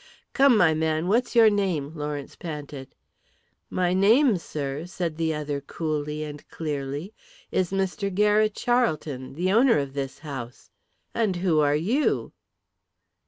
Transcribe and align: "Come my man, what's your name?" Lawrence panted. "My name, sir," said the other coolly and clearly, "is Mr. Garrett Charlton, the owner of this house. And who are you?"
"Come 0.33 0.57
my 0.57 0.73
man, 0.73 1.07
what's 1.09 1.35
your 1.35 1.51
name?" 1.51 1.93
Lawrence 1.95 2.35
panted. 2.35 2.95
"My 3.69 3.93
name, 3.93 4.37
sir," 4.37 4.87
said 4.87 5.15
the 5.15 5.31
other 5.35 5.61
coolly 5.61 6.23
and 6.23 6.41
clearly, 6.49 7.13
"is 7.51 7.71
Mr. 7.71 8.11
Garrett 8.11 8.55
Charlton, 8.55 9.35
the 9.35 9.51
owner 9.51 9.77
of 9.77 9.93
this 9.93 10.17
house. 10.25 10.71
And 11.13 11.35
who 11.35 11.59
are 11.59 11.75
you?" 11.75 12.33